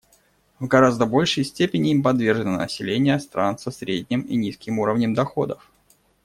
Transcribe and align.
В 0.59 0.65
гораздо 0.67 1.05
большей 1.05 1.43
степени 1.43 1.91
им 1.91 2.01
подвержено 2.01 2.57
население 2.57 3.19
стран 3.19 3.59
со 3.59 3.69
средним 3.69 4.21
и 4.21 4.35
низким 4.35 4.79
уровнем 4.79 5.13
доходов. 5.13 5.69